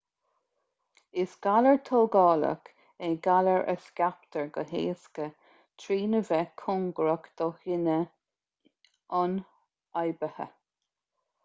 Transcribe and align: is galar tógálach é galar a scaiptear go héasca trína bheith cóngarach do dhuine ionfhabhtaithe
is 1.23 1.35
galar 1.47 1.77
tógálach 1.89 2.71
é 3.07 3.09
galar 3.27 3.61
a 3.73 3.75
scaiptear 3.83 4.49
go 4.57 4.65
héasca 4.71 5.29
trína 5.83 6.23
bheith 6.31 6.57
cóngarach 6.65 7.31
do 7.43 7.51
dhuine 7.61 8.01
ionfhabhtaithe 9.21 10.53